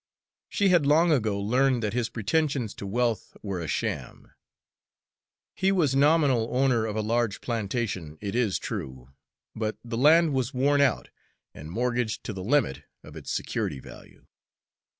[0.49, 4.31] She had long ago learned that his pretensions to wealth were a sham.
[5.53, 9.11] He was nominal owner of a large plantation, it is true;
[9.55, 11.11] but the land was worn out,
[11.53, 14.25] and mortgaged to the limit of its security value.